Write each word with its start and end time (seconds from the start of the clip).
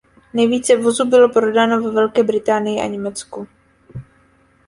Nejvíce 0.33 0.75
vozů 0.77 1.05
bylo 1.09 1.29
prodáno 1.29 1.81
ve 1.81 1.91
Velké 1.91 2.23
Británii 2.23 2.81
a 2.81 2.87
Německu. 2.87 3.47